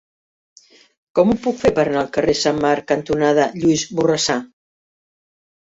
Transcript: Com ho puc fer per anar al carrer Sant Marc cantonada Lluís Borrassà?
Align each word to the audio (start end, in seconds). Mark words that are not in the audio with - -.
Com 1.19 1.33
ho 1.33 1.35
puc 1.43 1.59
fer 1.65 1.73
per 1.75 1.83
anar 1.91 2.01
al 2.03 2.09
carrer 2.17 2.35
Sant 2.41 2.63
Marc 2.65 2.89
cantonada 2.95 3.47
Lluís 3.61 3.87
Borrassà? 4.03 4.41